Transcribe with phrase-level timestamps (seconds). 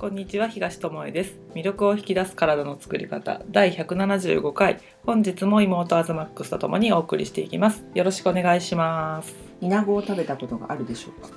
[0.00, 1.38] こんにちは東智恵です。
[1.54, 3.42] 魅力を引き出す体の作り方。
[3.50, 4.80] 第175回。
[5.04, 7.84] 本日も妹アズマックスとともにお送りしていきます。
[7.92, 9.36] よろしくお願いします。
[9.60, 11.28] イナゴを食べたことがあるでしょうか？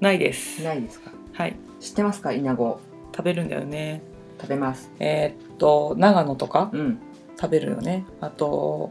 [0.00, 0.64] ないです。
[0.64, 1.12] ないですか？
[1.32, 1.54] はい。
[1.78, 2.32] 知ってますか？
[2.32, 2.80] イナゴ。
[3.14, 4.02] 食べるんだよね。
[4.40, 4.90] 食べます。
[4.98, 6.70] えーっと長野とか？
[6.72, 6.98] うん。
[7.40, 8.04] 食べるよね。
[8.20, 8.90] あと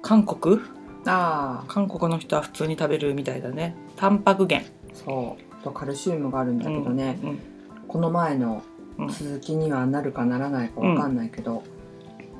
[0.00, 0.58] 韓国？
[1.06, 3.74] ああ韓国の人は普通に食べるみたいだね。
[3.96, 4.70] タンパク源。
[4.94, 5.64] そう。
[5.64, 7.40] とカルシウムがあるんだけどね、うん
[7.88, 8.62] この前の
[8.98, 9.08] うん。
[9.08, 11.62] 続きにはなるかならないかわかんないけど、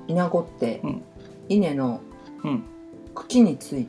[0.08, 1.02] イナゴって、うん。
[1.48, 2.00] 稲の
[2.44, 2.64] うん。
[3.14, 3.88] 茎につい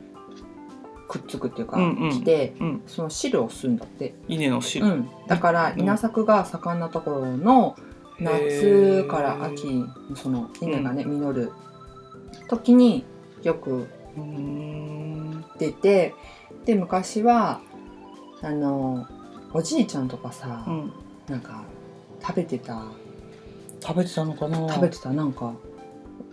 [1.08, 2.10] くっつくっていうか、うんうん。
[2.10, 2.82] 来てうん。
[2.86, 5.80] その汁を吸うんだって、稲の汁、うん、だからうん。
[5.80, 7.76] 稲作が盛んなところの
[8.20, 11.52] 夏から秋その稲がね、実る
[12.48, 13.04] 時に
[13.42, 13.88] よく
[15.58, 16.14] 出て
[16.64, 17.60] で昔は
[18.42, 19.06] あの
[19.52, 20.92] おじいちゃんとかさ、うん
[21.30, 21.62] なんか
[22.20, 22.82] 食べてた。
[23.80, 24.68] 食べてたのかな？
[24.68, 25.54] 食べてたなんか。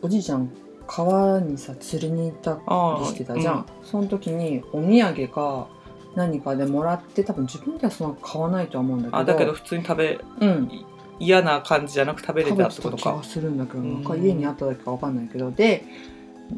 [0.02, 0.52] おじいちゃん
[0.86, 5.68] 川にさ釣りに行ったありしてたじゃん、その時にお土産か
[6.16, 9.18] 何かでもらって多分自分ではそんな買わないとは思うんだけど。
[9.18, 10.72] あだけど普通に食べうん。
[11.20, 13.04] 嫌な感じじゃなく食べれたってことか。
[13.04, 13.94] 気がするんだけどうん。
[13.96, 15.52] なんか家にあっただけかわかんないけど。
[15.52, 15.84] で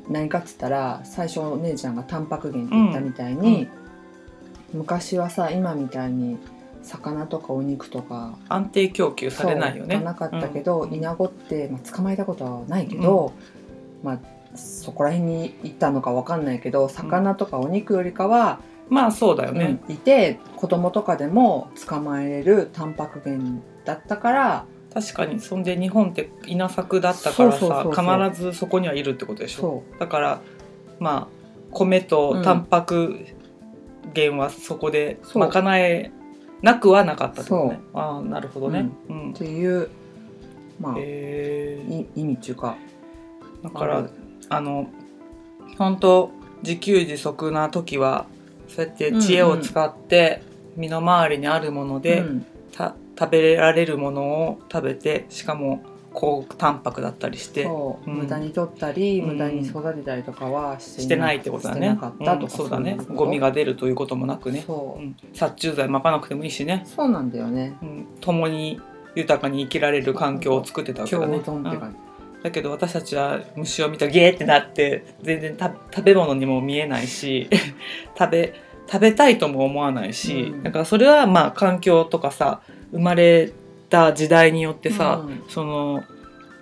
[0.10, 3.68] 何かっつったら最初お姉ちゃんがタンパク源って言ったみたいに、
[4.74, 6.38] 昔はさ今みたいに
[6.84, 10.00] 魚とかお肉とか安定供給されないよね。
[10.00, 10.94] なかったけど、うん。
[10.94, 13.34] イナゴって、まあ、捕まえたことはないけど、
[14.04, 14.20] まあ
[14.56, 25.40] そこら辺に行ったのかわかんないけど魚とかお肉よりかは、まあそうだよね、うんいて子供とかでも捕まえれるタンパク源だったから確かに。
[25.40, 27.86] そんで日本って稲作だったからさ
[28.32, 29.84] 必ずそこにはいるってことでしょ。
[29.92, 30.42] そだから
[31.00, 31.40] まあ
[31.72, 33.26] 米とタンパク
[34.16, 36.12] 源はそこで賄え
[36.62, 37.80] なくはなかったとね。
[37.94, 39.28] ああなるほどね、うん。
[39.30, 39.90] うっていう
[40.80, 42.78] まあ、へえい意味っていうか
[43.64, 44.10] だから
[44.48, 44.90] あの
[45.78, 46.32] 本当
[46.64, 48.28] 自給自足な時は
[48.70, 50.42] そうやって知恵を使って
[50.78, 52.46] 身の回りにあるもので、うん。
[52.72, 55.84] た食べられるものを食べてしかも
[56.14, 58.18] 高タンパクだったりしてそう、うん。
[58.20, 59.28] 無駄に取ったり、うん。
[59.34, 61.80] 無駄に育てたりとかはしてないってことだね。
[61.80, 62.98] してなかったとか、うんそうだね。
[63.10, 64.66] ゴミが出るということもなくね、
[65.34, 67.78] 殺虫剤撒かなくてもいいしね、そうなんだよね。
[67.82, 68.80] うん、共に
[69.16, 71.80] 豊かに生きられる環境を作ってたわけだ共ね
[72.42, 77.50] だけど私たちは虫を見たらゲーってなって全然た食べ物にも見えないし
[78.18, 78.54] 食べ
[78.90, 80.64] 食べたいとも思わないし、うん。
[80.64, 82.62] だからそれはまあ環境とかさ
[82.92, 83.52] 生まれ
[83.90, 86.04] た時代によってじさ、その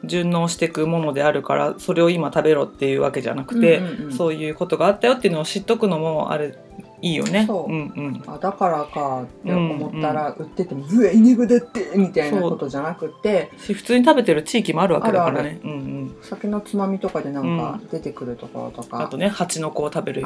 [0.03, 3.81] 順応していくものであるからそれを今食べろっていうわけじゃなくて、
[4.15, 6.57] そういうことがあったよっていうのを知っとくのもあれ
[7.01, 7.45] いいよね。
[7.45, 7.71] そう。
[7.71, 8.23] うんうん。
[8.25, 15.59] あだからかって思ったら、売ってても「うわイネゴだって!」みたいなことじゃなくてし普通に食べてる地域もあるわけだからあね。
[15.63, 20.23] うんうん、酒のつまみとかでなんか出てくるところとか、あとね蜂の子を食べる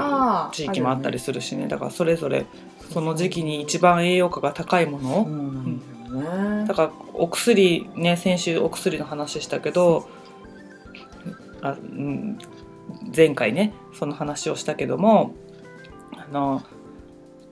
[0.52, 1.68] 地域もあったりするしね。
[1.68, 2.46] だからそれぞれ
[2.90, 5.64] その時期に一番栄養価が高いものを、そうなん。
[5.80, 6.66] だよね。
[6.68, 10.10] だからお薬ね先週お薬の話したけど
[11.62, 12.38] あ、うん、
[13.16, 15.34] 前回ねその話をしたけども
[16.18, 16.64] あの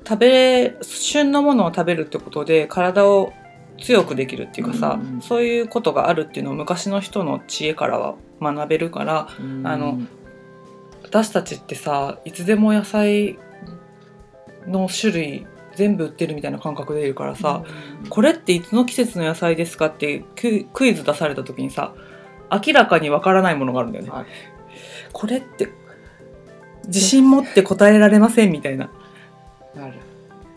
[0.08, 3.34] 食べ旬のものを食べるってことで体を
[3.80, 9.68] 強くできるっていうかさ、うんうんそういうことがあるっていうのを昔の人の知恵からは学べるからうん。
[9.68, 10.00] あの
[11.04, 13.38] 私たちってさいつでも野菜
[14.68, 15.48] の種類
[15.80, 17.64] 全部売ってるみたいな感覚でいるからさ、
[18.10, 21.94] これっていつの季節の野菜ですかってククイズ出された時にさ
[22.52, 24.12] 明らかにわからないものがあるんだよね。
[24.12, 24.26] はい。
[25.14, 25.70] これって
[26.86, 28.90] 自信持って答えられませんみたいな。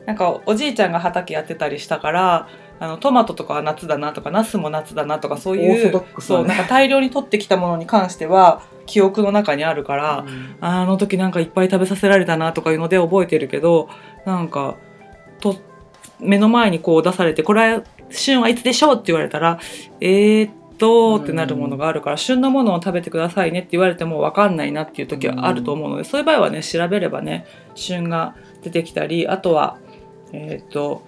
[0.04, 2.48] なんかおじいちゃんが畑やってたりしたから
[2.80, 10.56] あのトマトとかは夏だなとかナスも夏だなとかそういうオーソドックスだねそうなんか大量に取ってきたものに関しては記憶の中にあるから、うん。
[10.60, 13.88] あの時なんかいっぱい食べさせられたなとかいうので覚えてるけど
[14.26, 14.76] なんか
[15.42, 15.60] と
[16.20, 19.58] 目の前にこう出されてこれは旬はいつでしょうって言われたら
[20.00, 29.78] えー、っとってなるものがあるから旬のものを食べてくださいねって言われても分かんないなっていう時はあると思うのでそういう場合はね調べればね旬が出てきたりあとは
[30.32, 31.02] えー、っと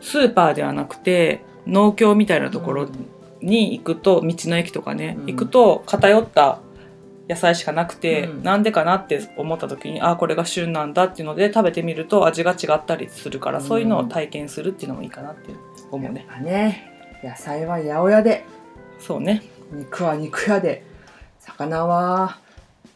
[0.00, 2.88] スーパーではなくて農協みたいなところ
[3.40, 5.26] に行くと道の駅とかね、うん。
[5.26, 6.60] 行くと偏った
[7.28, 8.42] 野菜しかなくて、うん。
[8.42, 13.64] なんでかなって思った時にあこれが旬なんだっていうので食べてみると味が違ったりするから、うん。
[13.64, 15.50] そういうのを体験するっていうのもいいかなって
[15.90, 16.26] 思うね。
[16.42, 16.92] ね
[17.22, 18.44] 野菜は八百屋で。
[19.00, 19.42] そうね。
[19.72, 20.84] 肉は肉屋で。
[21.40, 22.38] 魚は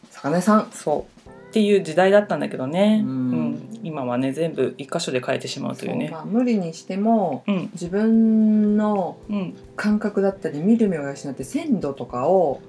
[0.09, 0.71] 魚屋さん。
[0.71, 1.05] そ
[1.49, 3.51] っていう時代だったんだけどね、ううん。
[3.51, 6.07] ん今はね全部一箇所で変えてしまうというね。
[6.07, 7.69] そうまあ、無理にしてもうん。
[7.73, 9.55] 自分のうん。
[9.75, 12.61] 感覚だったり見る目を養って鮮度とかを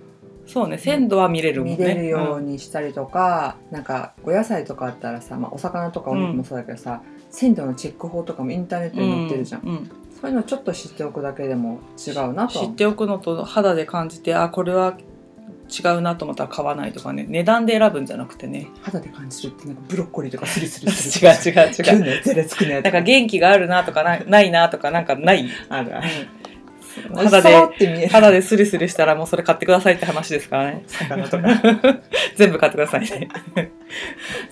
[0.52, 1.76] そうね鮮度は見れるもんね。
[1.78, 7.00] 見れるようにしたりとか、なんかお野菜とかあったらさ、まあ、お魚とかお肉もそうだけどさ、
[7.30, 9.90] 鮮度のチェック法とかもインターネットに載ってるじゃん、うんうん。
[10.20, 14.98] そういうのちょっと知っておくだけでも違うなとは知っておくのと肌で感じてあこれは
[15.70, 17.24] 違うなと思ったら買わないとかね。
[17.26, 18.68] 値段で選ぶんじゃなくてね。
[18.82, 22.22] 肌で感じるってなんかブロッコリーとかスリスリする 違う違う違う。
[22.22, 25.48] ゼレつくのやつなんか元気があるなとかなないなとかなんかない？
[25.70, 26.08] あるある。
[26.08, 26.41] 肌
[27.14, 30.84] 肌で肌でスリスリしたらもうそれ買ってくださいって話ですからね。
[30.86, 31.48] 魚とか。
[32.36, 33.28] 全部買ってくださいね。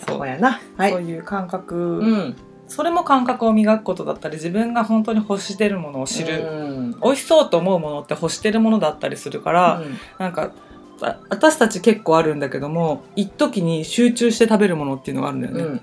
[0.06, 0.60] そうやな。
[0.76, 0.92] はい。
[0.92, 2.36] そういう感覚、うん。
[2.66, 7.00] それも感覚を磨くことだったり自分が本当に欲してるものを知る、うん。
[7.02, 9.98] 美味しそうと思うものって欲してるものだったりするから、うん。
[10.18, 10.50] なんかあ
[11.00, 15.80] 私たち結構あるんだけども一時に集中して食べるものっていうのがあるんだよね、うん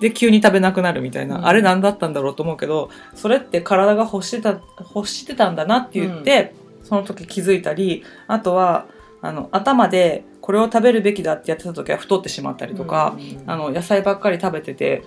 [0.00, 1.46] で急に食べなくなるみたいな、うん。
[1.46, 4.60] あれ何だったんだろうと思うけどそれって体が欲してた
[4.94, 8.86] 欲してたんだなって言って、その時気づいたりあとは
[9.20, 13.50] あの頭でこれを食べるべきだってやってた時は太ってしまったりとか、うん。
[13.50, 15.04] あの野菜ばっかり食べてて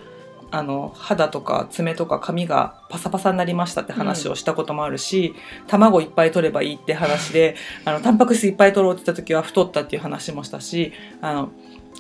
[0.54, 5.34] あの肌とか爪とか髪がパサパサになりましたって話をしたこともあるし、
[5.68, 7.56] 卵いっぱい取ればいいって話で
[7.86, 11.50] あのタンパク質いっぱい取ろうって言った時は太ったっていう話もしたしあの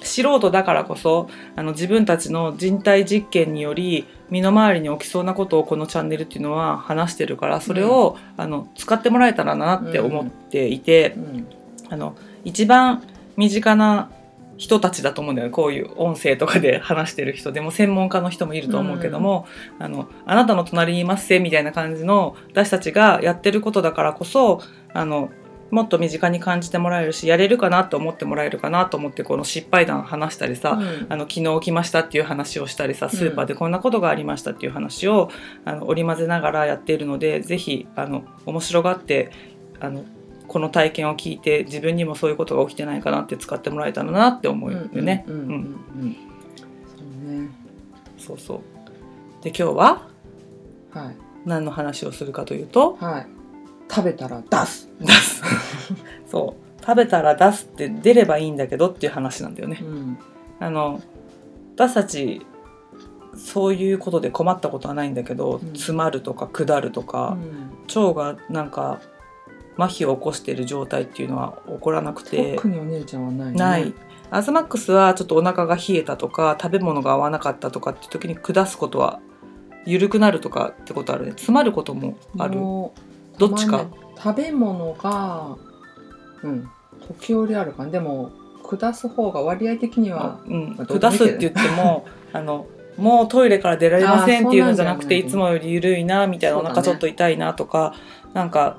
[0.01, 11.13] 素人だからこそあの自分たちの人体実験により身の回りに起きそうなことをこのチャンネルっていうのは話してるからそれを、あの使ってもらえたらなって思っていて。
[11.17, 11.47] うん
[11.93, 13.03] あの一番
[13.37, 14.09] 身近な
[14.63, 15.51] 人たちだと思うんだよね。
[15.51, 19.45] こういう音声とかで話してる人でも専門家の人もいると思うけども、
[19.77, 24.61] あのあなたの隣にいますせみたいな感じの私たちがやってることだからこそ
[24.93, 25.31] あの
[25.69, 31.07] もっと身近に感じてもらえるしやれるかなと思ってもらえるかなと思ってこの失敗談話したりさ、うん。
[31.09, 35.29] あの昨日起きましたっていう話をしたりさスーパーでこんなことがありましたっていう話を、
[35.65, 39.31] あの織り交ぜながらやっているのでぜひあの面白がって
[39.81, 40.05] あの
[40.47, 45.25] この体験を聞いて自分にもそういうことが起きてないかなって使ってもらえたらなって思うよね。
[45.27, 46.15] うんうんうんうんうん。
[46.95, 47.49] そうね。
[48.17, 48.59] そうそう。
[49.43, 50.07] で今日は
[50.91, 51.15] はい。
[51.45, 53.27] 何の話をするかというとはい。
[53.89, 54.89] 食べたら出す。
[54.99, 55.43] 出す。
[56.29, 56.81] そう。
[56.85, 59.79] 食べたら出すって出ればいいんだけどっていう話なんだよね。
[59.81, 60.17] うん。
[60.59, 61.01] あの
[61.75, 62.45] 私たち
[63.35, 65.67] そういうことで困ったことはないんだけど、うん。
[65.73, 67.37] 詰まるとか下るとか、
[67.95, 69.01] 腸がなんか
[69.77, 72.55] 麻痺を起こしている状態っていうのは起こらなくて。
[72.55, 73.53] 特にお姉ちゃんはないね。
[73.57, 73.93] ない。
[74.31, 79.19] アズマックスはちょっとお腹が冷えたとか食べ物が合わなかったとかって時に下すことは
[79.85, 81.31] 緩くなるとかってことあるね。
[81.31, 82.55] 詰まることもある。
[83.37, 83.85] どっちか？
[84.17, 85.55] 食べ物が
[86.41, 86.69] うん
[87.07, 87.91] 時折あるかな。
[87.91, 88.31] でも
[88.63, 92.65] 下す方が割合的にはうん、まあ下すって言っても あの
[92.97, 97.93] もうトイレから出られませんっていうのじゃなくていいつもより緩いなみたいなお腹ちょっと痛いなとか、
[98.33, 98.77] なんか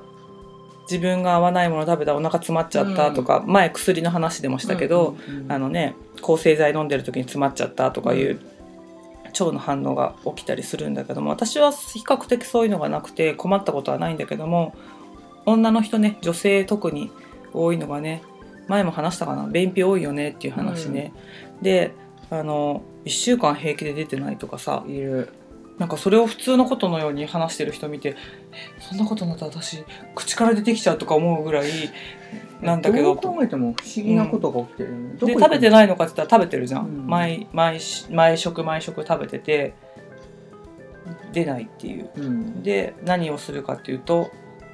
[0.89, 8.39] 自分が合わないもの食べたらお腹詰まっちゃったとか、前薬の話でもしたけど、うんうんうんあのね抗生剤飲んでる時に詰まっちゃったとかいう、
[9.39, 14.73] 腸の反応が起きたりするんだけども私は比較的そういうのがなくて困ったことはないんだけども
[15.45, 17.11] 女の人ね女性特に
[17.53, 18.23] 多いのがね
[18.67, 21.13] 前も話したかな便秘多いよねっていう話ね、
[21.61, 21.91] で
[22.31, 25.29] あの1週間平気で出てないとかさいる
[25.77, 28.15] なんかそれを普通のことのように話してる人見て
[28.53, 29.83] えそんなことになったら私
[30.15, 31.69] 口から出てきちゃうとか思うぐらい
[32.61, 37.07] なんだけどどう考えても不思議なことが起きてるよね、どこで食べてないのかって言ったら食べてるじゃん、うん。
[37.07, 39.73] 毎毎し毎食毎食食べてて
[41.33, 42.09] 出ないっていう。
[42.15, 42.63] うん。
[42.63, 44.31] で何をするかっていうと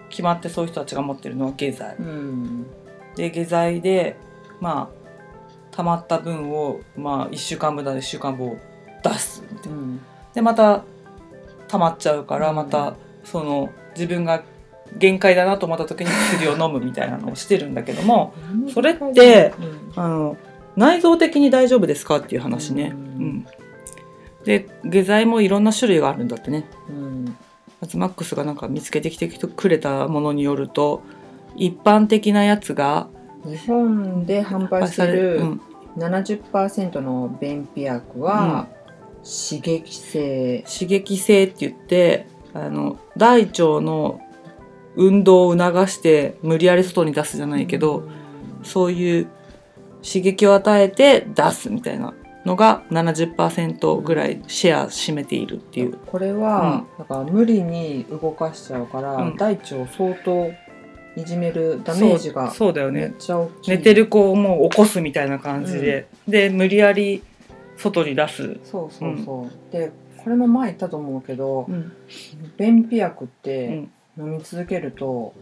[0.09, 1.95] 決まってそういう人たちが持ってるのは下剤。
[1.97, 2.67] うん。
[3.15, 4.17] で下剤で
[4.59, 8.57] まあ溜まった分をまあ1週間分だ1週間分を
[9.03, 10.01] 出すみたいなうん
[10.33, 10.83] でまた
[11.67, 12.55] 溜まっちゃうからうん。
[12.55, 14.43] またその自分が
[14.97, 18.33] 限界だなと思った時に薬を飲むみたいなのをしてるんだけども
[18.73, 19.53] それって
[19.95, 20.37] あの
[20.75, 22.93] 内臓的に大丈夫ですかっていう話ね。
[22.93, 23.27] ううん。
[23.37, 23.47] ん、
[24.43, 26.69] で下剤もいろんな種類があるんだってね。
[26.89, 27.37] うん。
[27.81, 31.01] アズマックスがなんか見つけてきてくれたものによると
[31.55, 33.07] 一般的なやつが
[33.43, 35.43] 日本で販売してうる。
[35.43, 35.61] ん、
[35.97, 38.67] 70%の便秘薬は
[39.23, 44.19] 刺激性、刺激性って言ってあの大腸の
[44.95, 48.03] 運動を促して無理やり外に出すじゃないけど、
[48.63, 49.27] そういう
[50.03, 52.13] 刺激を与えて出すみたいな
[52.43, 55.97] のが70%ぐらいシェア占めているっていう。
[56.07, 59.37] これは、だから無理に動かしちゃうから、うん。
[59.37, 60.51] 大腸を相当
[61.15, 63.71] いじめるダメージがそうだよめっねちゃ大きい。
[63.71, 67.21] 寝てる子をもう起こすみたいな感じで、で無理やり
[67.81, 69.91] 外に出す、そうそうそう、で
[70.23, 71.91] これも前言ったと思うけどうん。
[72.57, 75.33] 便秘薬っうてん、飲み続けると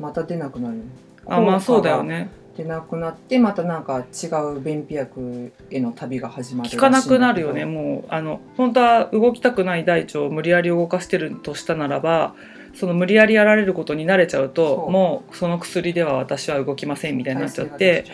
[0.00, 0.78] また出なくなる
[1.26, 2.30] あまあそうだよね。
[2.56, 8.04] 出なくなってまたなんか違う便秘薬への旅が始まる効かなくなるよねもう。
[8.08, 12.34] あの本当は動きたくない大腸を無理やり動かしてるとしたならば
[12.74, 18.04] その無理やりやられることに慣れちゃうともうその薬では私は動きませんみたいになっちゃって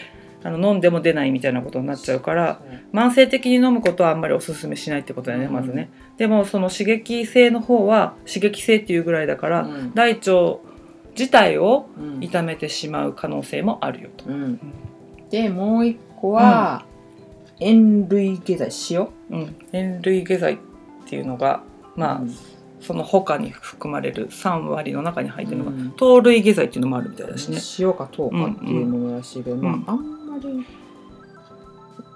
[0.45, 2.61] あの飲んでも出ないみたいなことになっちゃうから
[2.93, 5.53] 慢性的に飲むことはあんまりおすすめしないってことだよね、うん。
[5.53, 5.91] まずね。
[6.17, 9.95] でもその刺激性の方は刺激性っていうぐらいだから、うん。
[9.95, 10.59] 大腸
[11.17, 12.23] 自体をうん。
[12.23, 14.27] 痛めてしまう可能性もあるよと。
[14.27, 14.61] うん。
[15.31, 16.85] でもう一個は、
[17.61, 19.09] 塩類下剤塩。
[19.31, 20.59] うん、塩類下剤っ
[21.07, 21.63] ていうのが
[21.97, 22.35] まあ、うん。
[22.81, 25.91] その他に含まれる3割の中に入ってるのが、うん。
[25.93, 27.59] 糖類下剤っていうのもあるみたいだしね。
[27.79, 29.61] 塩か糖かっていうものらしいけど、ん。
[29.61, 30.67] まああんまり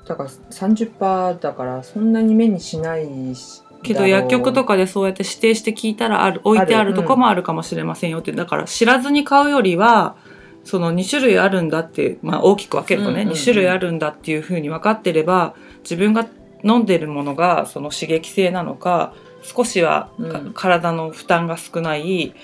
[0.06, 10.16] だから30%だからそんなに目にしないしけど薬局とかかでそうやって指定して聞いたらある置いてあるとこもあるかもしれませんよって、だから知らずに買うよりは
[10.64, 13.36] その2種類あるんだって、まあ、大きく分けるとね、うんうんうん。
[13.36, 16.26] 2種類あるんだっていうふうに分かってれば自分が
[16.62, 20.52] 飲んでるものがその刺激性なのか少しはか、うん。
[20.52, 22.34] 体の負担が少ない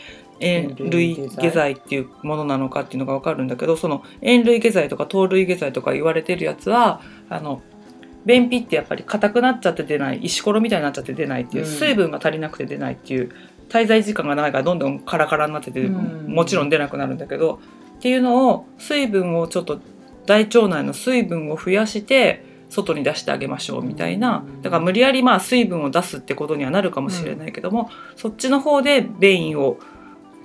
[0.41, 1.73] 塩類下剤。
[1.73, 7.63] っていうものなのかっていうのが分かるんだけどその塩類下剤とか糖類下剤とか言われてるやつはあの
[8.25, 11.71] 便秘ってやっぱり硬くなっちゃって出ない石ころみたいになっちゃって出ないっていう、うん。
[11.71, 13.31] 水分が足りなくて出ないっていう
[13.69, 16.33] 滞在時間が長いからどんどんカラカラになってて、うん。
[16.33, 17.61] もちろん出なくなるんだけど
[17.99, 19.81] っていうのを水分をちょっと
[20.27, 24.45] 大腸内の水分を増やして外に出してあげましょうみたいな。
[24.47, 24.63] うん。
[24.63, 29.79] だから無理やりまあ水分を出すってことにはなるかもしれないけども、そっちの方で便意を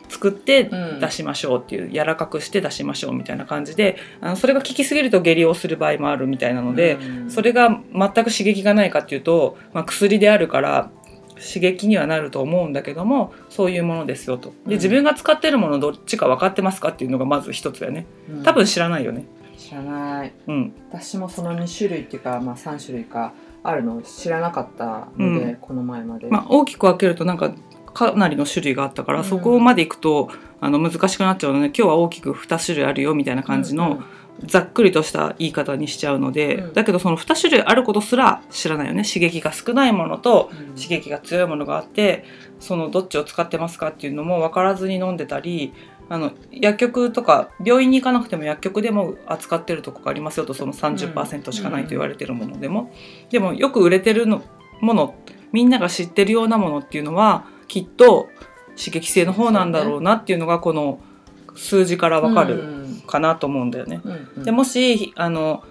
[0.09, 0.99] 作ってうん。
[0.99, 7.29] 出しましょうっていう、柔らかくして出しましょうみたいな感じであのそれが効きすぎると下痢をする場合もあるみたいなので、うん。
[7.29, 10.89] それが全く刺激がないかっていうと、まあ、薬であるから
[11.35, 14.49] 刺激にはなると思うんだけどもそういうものですよと。
[14.49, 14.69] うん。
[14.69, 18.05] で自分が使ってるものどっちか分かってますかっていうのがまず一つだよね。
[18.29, 18.43] うん。
[18.43, 19.25] 多分知らないよね。
[19.57, 20.33] 知らない。
[20.47, 20.73] うん。
[20.89, 23.33] 私もその2種類っていうか、まあ、3種類か
[23.63, 25.55] あるのを知らなかったので、うん。
[25.55, 27.53] この前まで、まあ、大きく分けるとなんか
[27.93, 29.25] かなりの種類があったから、うん。
[29.25, 34.01] そこまでいくとあの難しくなっちゃうので今日は大きく2種類あるよみたいな感じの、
[34.45, 36.73] ざっくりとした言い方にしちゃうので、うん。
[36.73, 39.03] だけどその2種類あることすら知らないよね。
[39.03, 40.75] 刺激が少ないものとうん。
[40.75, 42.25] 刺激が強いものがあって
[42.59, 45.73] そのどっちを使ってますかっていうのも分からずに飲んでたり
[46.09, 52.93] あの薬局とか病院に行かなくても薬局でも扱ってるとこがありますよとその30%しかないと言われてるものでも、
[53.29, 54.43] でもよく売れてるの
[54.81, 55.15] もの
[55.51, 58.29] みんなが知ってるようなものっていうのはきっと
[58.77, 60.99] 刺激性の方なんだろうなっていうのがこの
[61.55, 62.83] 数字から分かるうん。
[63.05, 64.01] かなと思うんだよね。
[64.37, 65.63] でもしあの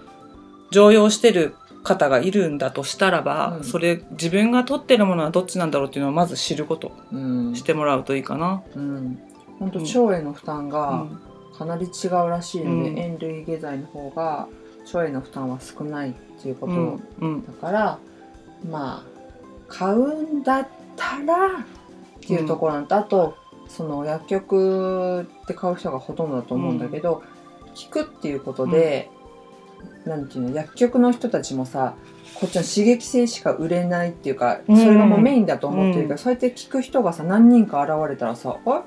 [0.71, 3.63] 常用してる方がいるんだとしたらば、うん。
[3.63, 7.55] それ自分が取ってるものはどっちなんだろうっていうのをまず知ることうん。
[7.55, 8.61] してもらうといいかな。
[8.75, 9.19] うん。
[9.59, 11.19] 本当うん腸への負担うがん。
[11.57, 12.99] かなり違うらしいので、うん。
[12.99, 14.47] 塩類下剤の方が
[14.85, 16.99] 腸への負担は少ないっていうこと
[17.47, 17.99] だから、
[18.69, 19.03] まあ
[19.67, 21.65] 買うんだったら
[22.23, 23.37] っていうところなんと、あと
[23.67, 27.23] その薬局で買う人がほとんどだと思うんだけど、
[27.75, 29.09] 聞くっていうことで、
[30.05, 31.95] なんていうの薬局の人たちもさ
[32.35, 34.77] こっちの刺激性しか売れないっていうか、うん。
[34.77, 36.17] それがもうメインだと思ってるから、うん。
[36.17, 38.83] そうやって聞く人がさ何人か現れたらさ「あ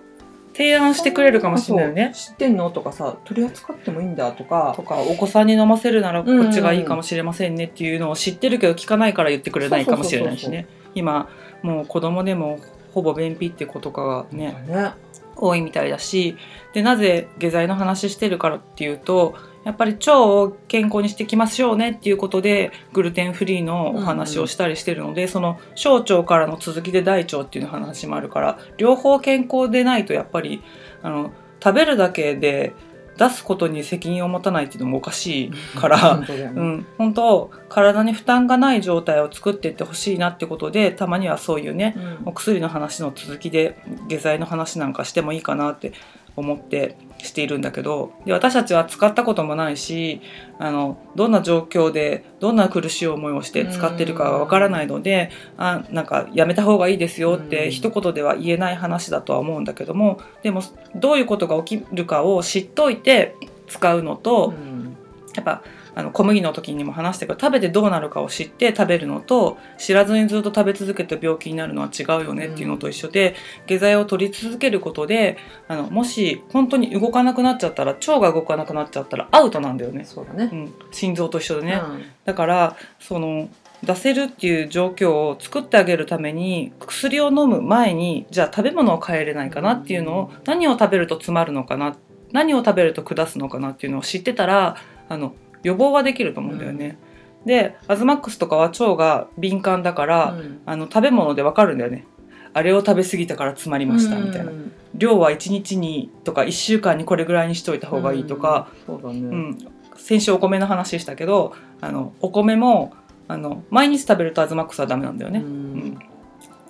[0.55, 2.13] 提案してくれるかもしれないよね。
[2.15, 6.51] 知ってんの?」とかさ「取り扱ってもいいんだ」とかとかお子さんに飲ませるならこうん。
[6.51, 10.67] っちがいいかもしれませんねっていうのを知ってるけど聞かないから言ってくれないかもしれないしね。
[10.95, 11.29] 今
[11.63, 12.59] もう子供でも
[12.97, 14.95] ほぼ便秘ってことがねね。
[15.39, 16.39] 多いみたいだし
[16.73, 19.35] でなぜ下剤の話してるからっていうと
[19.65, 30.63] やっぱり腸を健康にしていきましょうねっていうことでグルテンフリーのお話をしたりしてるので、その小腸からの続きで大腸っていう話もあるから両方健康でないとやっぱり
[31.03, 32.73] あの食べるだけで
[33.19, 36.27] 出すことに責任を持たないっていうのもおかしいからね。
[36.55, 42.29] うん、本当体に負担がない状態を作っていってほしいなってことでたまにはそういうねうん。
[42.29, 45.93] お薬の話の続きで下剤の話なんかしてもいいかなって
[46.37, 50.21] 思ってしているんだけどで私たちは使ったこともないし
[50.59, 57.71] あのどんな状況でどんな苦しい思いをして使ってるかがわからないのであなんかやめた方がいいですよってうん。
[57.71, 60.63] 一言では言えない話だとは思うんだけどもでも
[60.95, 63.35] どういうことが起きるかを知っといて
[63.67, 64.97] 使うのと、うん。
[65.35, 65.63] やっぱ
[65.97, 73.35] あの小麦の時にも話したけど食べてどうなるかを知って食べるのと知らずにずっと食べ続けて病気になるのは違うよねっていうのと一緒で、
[73.67, 75.39] 下剤を取り続けることで
[75.69, 80.51] あのもし本当に動かなくなっちゃったら腸が動かなくなっちゃったらアウトなんだよね、そうだね。
[80.53, 80.55] う。
[80.55, 82.05] ん、心臓と一緒でね、うん。
[82.27, 83.49] だからその
[83.83, 91.97] 出せるっていう状況を作ってあげるために薬を飲む前にじゃあ食べ物を変えれないかなっていうのを、何を食べると詰まるのかな
[92.33, 94.77] 何を食べると下すのかなっていうのを知ってたら
[95.09, 96.99] あの予防はできると思うんだよね。
[97.45, 100.61] でアズマックスとかは腸が敏感だから、うん。
[100.67, 102.07] あの食べ物でわかるんだよね。
[102.53, 104.51] あれを食べ過ぎたから詰まりましたみたいな。
[104.51, 109.59] うん量は1日にとか1週間にこれぐらいにしといた方がいいとか、そうだね、うん。
[109.97, 112.95] 先週お米の話したけどあのお米も
[113.29, 115.47] あの毎日食べるとアズマックスはダメなんだよね、うん。
[115.47, 115.99] うん。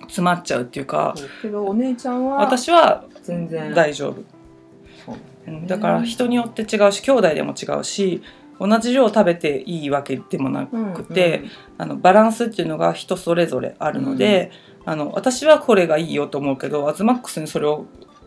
[0.01, 3.73] 詰まっちゃうっていうかけどお姉ちゃんは私は全然。
[3.73, 8.21] 大丈夫、だから人によって違うし兄弟でも違うし
[8.59, 11.43] 同じ量食べていいわけでもなくて、
[11.77, 14.51] あのバランスっていうのが人それぞれあるので、
[14.85, 17.85] あの私はこれがいいよと思うけどアズマックスにそれを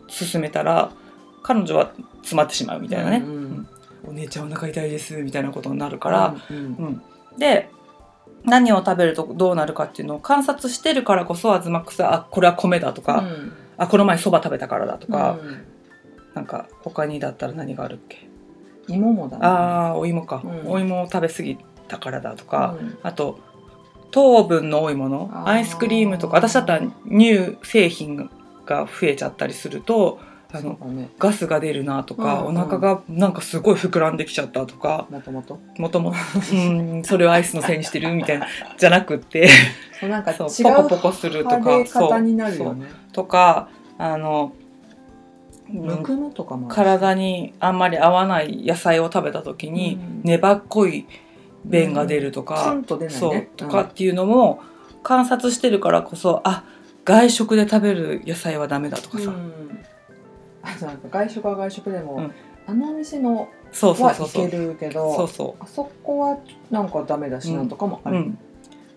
[0.09, 0.93] 勧めたら
[1.43, 3.69] 彼女は詰まってしまうみたいなね、うんうん
[4.03, 6.57] お姉ちゃんお腹痛いですみたいなことになるか、からうん。
[6.57, 7.03] うん。
[7.39, 7.69] で
[8.45, 13.53] 何を食べるとどうなるかっていうのを観察してるからこそアズマックスはあこれは米だとか、うん。
[13.77, 15.67] あこの前そば食べたからだとか、うん。
[16.33, 18.30] なんか他にだったら何があるっけ？
[18.95, 19.47] 芋もだね。
[19.47, 20.71] ああお芋か、うん。
[20.71, 22.99] お芋を食べ過ぎたからだとか、うん。
[23.03, 23.39] あと
[24.11, 28.29] 糖分の多いものアイスクリームとか私だったら乳製品
[28.67, 30.19] が増えちゃったりすると
[30.53, 31.11] あのね。
[31.19, 32.57] ガスが出るなとか、うんうん。
[32.57, 35.61] お腹がなんかすごい膨らんできちゃったとかもともと？
[35.79, 36.17] もともと
[36.53, 39.49] うんそれをアイスのせいにしてるみたいなじゃなくって
[40.01, 42.87] そうなんかそうポコポコするとか食べ方になるよね。
[43.13, 44.55] とかあの、
[45.73, 50.21] むくむとかも体にあんまり合わない野菜を食べた時に、うん。
[50.25, 51.07] 粘っこい
[51.65, 54.61] 便が出るとカか、ンと出ないそうねとかっていうのも
[55.03, 56.65] 観察してるからこそあ
[57.05, 59.81] 外食で食べる野菜はダメだとかさ、うん。
[60.63, 62.33] なんか外食は外食でも、うん。
[62.67, 66.39] あのお店のはいそうそうけるけどそうそあそこは
[66.71, 68.39] なんかダメだしなとかもあう、うる、ん、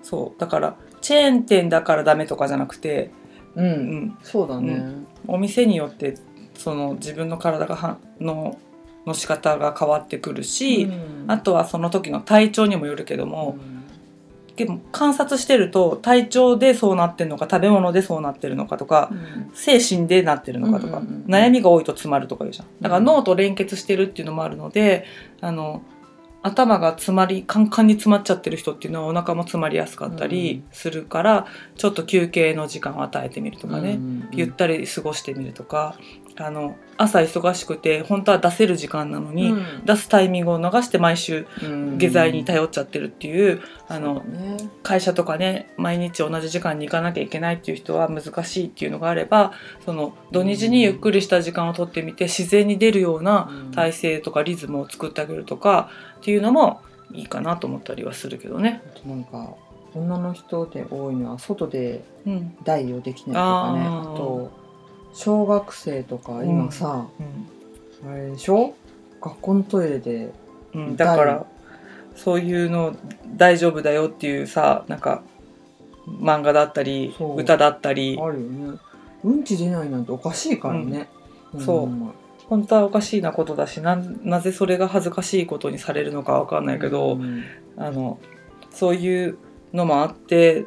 [0.01, 0.39] そう。
[0.39, 3.11] だからチェーン店だからダメとかじゃなくて、
[3.55, 3.65] うん。
[3.65, 4.83] うん、そうだね、
[5.27, 6.17] お店によって
[6.63, 8.57] その自分の体がはの
[9.05, 11.25] の仕方が変わってくるし、うん。
[11.27, 13.83] あとはその時の体調にもよるけども、うん。
[14.55, 19.51] でも観察してると体調でそうなってるのか食べ物でそうなってるのかとか、うん。
[19.53, 22.67] 精神でなってるのかとか、うんうんうん悩みが多いと詰まるとか言うじゃん。
[22.79, 25.05] だからうん脳と連結してるっていうのもあるので
[25.41, 25.81] あの
[26.43, 35.97] 頭が詰まりカンカンに詰まっちゃってる人っていうのはお腹も詰まりやすかったりするから、ちょっと休憩の時間を与えてみるとかね、うんゆったり過ごしてみるとか。
[36.35, 39.85] あの朝忙しくて本当は出せる時間なのに、うん。
[39.85, 41.97] 出すタイミングを逃して毎週うん。
[41.97, 44.69] 下剤に頼っちゃってるっていう、あのそうだね。
[44.81, 49.53] 会社とかね毎日同じ時間に行かなきゃいけないっていう人は難しいっていうのがあれば
[49.85, 55.89] その土日にゆっくりした時間をとってみて自然に出るような体勢とかリズムを作ってあげるとか
[56.23, 56.79] っていうのも
[57.11, 58.81] いいかなと思ったりはするけどね。
[58.95, 59.55] あとなんか
[59.93, 62.55] 女の人で多いのは外でうん。
[62.63, 63.81] 代用できないとかね。
[63.81, 64.13] あー。
[64.13, 64.51] あと
[65.13, 67.07] 小学生とか今さ、
[68.03, 68.09] うん。
[68.09, 68.73] あれでしょ？
[69.21, 70.31] 学校のトイレで
[70.73, 71.45] うん、だから
[72.15, 72.95] そういうの
[73.35, 75.23] 大丈夫だよっていうさなんか
[76.07, 77.37] 漫画だったりそう。
[77.37, 78.17] 歌だったり。
[78.17, 78.79] あるよね。
[79.25, 81.09] うんち出ないなんておかしいからね、
[81.53, 81.61] うん。
[81.61, 82.13] そうん
[82.53, 87.43] 本当はおかしいなことだしなんなぜそれが恥ずかしいことにされるのかわかんないけど、うん
[87.75, 88.19] あの
[88.69, 89.37] そういう
[89.71, 90.65] のもあって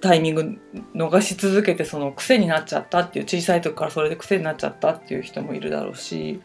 [0.00, 0.58] タイミング
[0.94, 6.40] 逃し続けてその癖になっちゃったっていう小さい時からそれで癖になっちゃったっていう人もいるだろうし、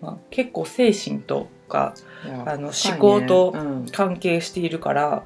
[0.00, 1.94] まあ、結構精神とか
[2.46, 3.86] あの思考とうん。
[3.90, 5.24] 関係しているから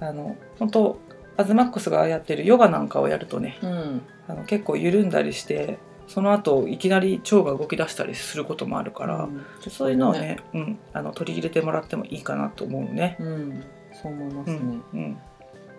[0.00, 0.98] あの本当
[1.36, 4.02] アズマックスがやってるヨガなんかをやるとねうん。
[4.28, 5.78] あの結構緩んだりして
[6.12, 13.16] その後いきなり腸が動き出したりすることもあるから、うんそういうのをね、うん、あの取り入れてもらってもいいかなと思うね。
[13.18, 15.18] うんそう思いますね、うん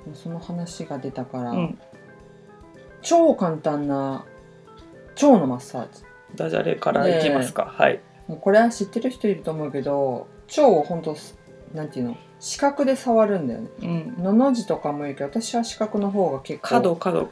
[0.07, 0.15] うん。
[0.15, 1.79] その話が出たから、うん、
[3.03, 4.25] 超簡単な
[5.15, 6.01] 腸のマッサージ。
[6.35, 7.99] ダジャレからいきますか、はい。
[8.27, 11.15] もうこれは知ってる人いると思うけど腸を本当
[11.75, 13.69] なんていうの視覚で触るんだよね。
[13.81, 13.85] う
[14.21, 17.29] ん、のの字とかもいいけど私は視覚の方が結構角角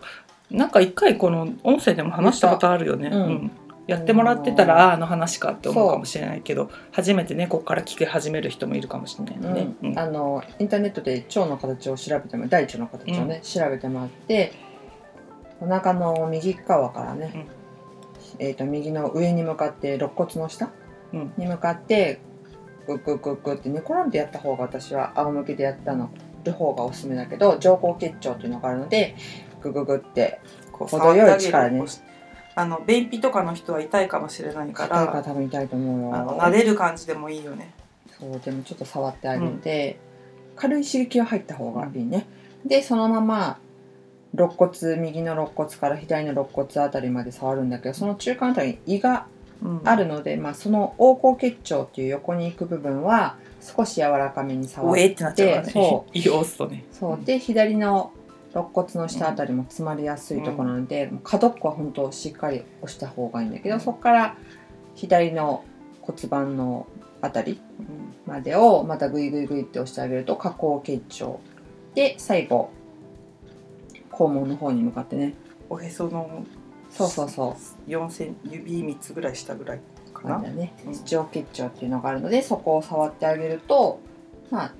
[0.51, 3.09] なんか一回この音声でも話したことあるよね。
[3.11, 3.21] うん。
[3.23, 3.51] うん。
[3.87, 9.73] やってもらってたらあの話かって思うかもしれないけど初めてねここから聞き始める人もいるかもしれないね。
[9.81, 9.99] うん。
[9.99, 14.53] あのインターネットで腸の形を調べても大腸の形をね、調べてもらって
[15.59, 17.47] お腹の右側からね、
[18.39, 20.69] えー、と右の上に向かって肋骨の下
[21.13, 21.33] うん。
[21.37, 22.21] に向かって
[22.87, 26.11] グッグッグッグッって寝転んでやった方が私は仰向けでやったの。
[26.43, 29.15] る方がおすすめだけど上行結腸っていうのがあるので
[29.61, 30.39] グググって
[30.71, 31.83] こう程よい力ね。
[32.53, 36.15] あの便秘とかの人は痛いかもしれないか硬いからら多分痛いと思うよ。
[36.15, 37.73] あの撫でる感じでもいいよね。
[38.19, 39.99] そうでもちょっと触ってあげて、
[40.55, 42.27] 軽い刺激が入った方がいいね、
[42.65, 43.57] でそのまま
[44.33, 49.27] 肋骨右の肋骨から左の肋骨あたりまで触るんだけどその中間あたりに胃が
[49.63, 49.81] うん。
[49.83, 55.71] あるので、まあ、その横行結腸っていう横に行く部分は少し柔らかめに触っておえってなっちゃうからね。
[55.71, 56.83] そ胃を押すとね。
[56.91, 57.19] うそう。
[57.23, 58.11] で左の
[58.53, 63.81] 肋骨の下あたりも詰まりやすいところなので、もう角っこは本当しっかり押した方がいいんだけど、うん。
[63.81, 64.37] そこから
[64.95, 65.63] 左の
[66.01, 66.87] 骨盤の
[67.21, 68.13] あたりうん。
[68.25, 71.37] までをまたグイグイグイって押してあげると下行結腸
[71.95, 72.71] で最後
[74.11, 75.33] 肛門の方に向かってね。
[75.69, 76.45] おへその
[76.89, 77.89] そうそうそう。
[77.89, 79.79] 4セン指3つぐらい下ぐらい
[80.13, 80.39] かな？
[80.39, 80.73] ね。
[80.85, 80.93] うん。
[80.93, 84.01] 七腸結腸っていうのがあるのでそこを触ってあげると
[84.49, 84.73] まあ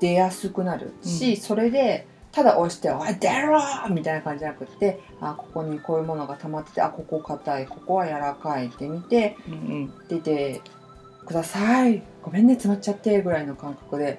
[0.00, 1.36] 出やすくなるし、うん。
[1.36, 10.60] それでただ押して「おい出ろ!」みたいな感じじゃなくってあここにこういうものが溜まっててあここ硬いここは柔らかいって見てうんうん出て
[11.26, 14.18] くださいごめんね詰まっちゃってぐらいの感覚で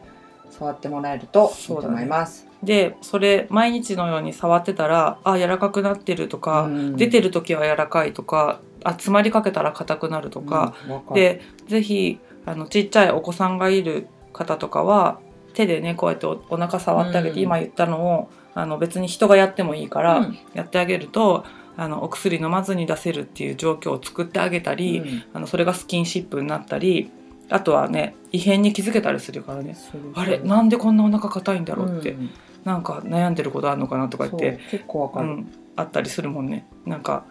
[0.52, 2.48] 触ってもらえるといいと思います。
[2.62, 15.20] でそれ毎日のように触ってたらあ柔らかくなってるとか、うん出てる時は柔らかいとかあ詰まりかけたら硬くなるとか、うんわかるでぜひあのちっちゃいお子さんがいる方とかは
[15.54, 17.44] 手でねこうやっておお腹触ってあげて、うん。
[17.44, 20.38] 今言ったのをあの別に人がやってもいいから、うん。
[20.54, 21.46] やってあげると
[21.78, 25.24] あのお薬飲まずに出せるっていう状況を作ってあげたり、うん。
[25.34, 27.12] あのそれがスキンシップになったり
[27.50, 29.78] あとはね異変に気づけたりするからね。
[30.16, 32.30] あれなんでこんなお腹硬いんだろうって、うん
[32.64, 36.66] なんか悩んでることあるのかなとか言ってそう結構わかる、うん、あったりするもんね。
[36.86, 37.26] なんか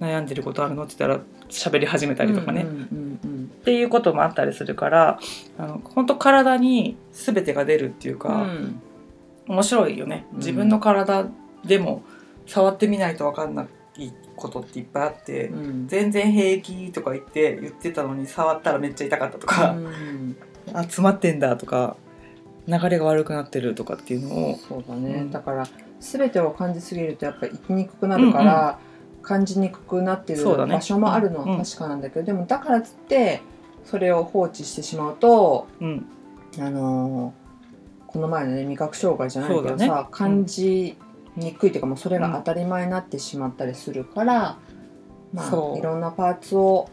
[0.00, 0.84] 悩んでることあるの？
[0.84, 5.18] って言ったら喋り始めたりとかね、うんうんうんっていうこともあったりするから
[5.58, 8.80] あの本当体に全てが出るっていううか、ん。
[9.46, 10.26] 面白いよね。
[10.32, 10.38] うん。
[10.38, 11.26] 自分の体
[11.64, 12.02] でも
[12.46, 15.88] 触ってみないと分かんないことっていっぱいあって、うん。
[15.88, 20.36] 全然平気とか言って言ってたのに触ったらめっちゃ痛かったとか、うん。
[20.72, 21.96] あ詰まってんだとか
[22.66, 25.66] 流れが悪くなってるとかっていうのをそうだね、うんだから
[26.00, 28.78] 全てを感じすぎるとやっぱり生きにくくなるから、
[29.22, 31.58] 感じにくくなってる場所もあるのうん。
[31.58, 33.42] は確かなんだけど、でもだからっつって
[33.84, 36.06] それを放置してしまうとうん。
[36.58, 37.48] あのー
[38.10, 40.06] この前のね味覚障害じゃないけどさ、ね。
[40.10, 40.96] 感じ
[41.36, 44.58] にくいっていうかもうそれが当たり前になってしまったりするから、
[45.34, 46.88] まあいろんなパーツを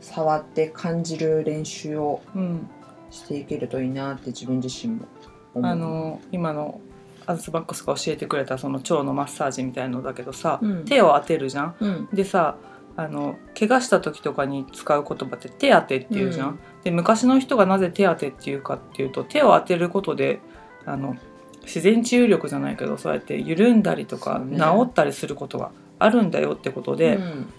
[0.00, 2.70] 触って感じる練習をうん。
[3.10, 5.06] していけるといいなって自分自身も
[5.54, 5.70] 思う。
[5.70, 6.80] あの今の
[7.26, 11.74] アズバックスが教えてくれたその腸のマッサージみたいのだけどさ、うん手を当てるじゃん。
[11.80, 12.56] うんでさ
[12.94, 16.48] あの怪我した時とかに使う言葉って手当てっていうじゃん。
[16.48, 20.40] うんで昔の人がなぜ手当てっていうかっていうと手を当てることで
[20.84, 21.16] あの
[21.62, 27.52] 自然治癒力じゃないけどそうやって緩んだりとか、治ったりすることがあるんだよってことで、うん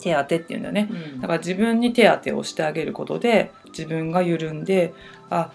[0.00, 0.88] 手当てっていうんだよね。
[0.90, 4.92] うんだから自分に手当てをしてあげることで自分が緩んで
[5.30, 5.52] あ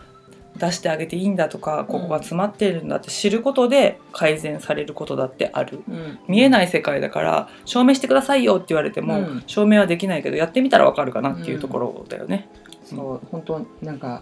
[0.59, 5.83] 出してあげていいんだとかここが詰まってるんだって知ることで改善されることだってある。
[5.89, 6.19] うん。
[6.27, 9.43] 見えない世界だから証明してくださいよって言われても、うん。
[9.47, 12.49] 証明はできないけどやってみたらわかるかなっていうところだよね。
[12.83, 14.21] そう本当なんか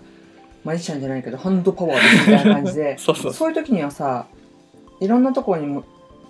[0.63, 2.97] マジシャンじゃないけどハンドパワーですみたいな感じで。
[2.99, 3.49] そうそうそう。
[3.49, 4.27] いう時にはさ
[4.99, 5.83] いろんなところにも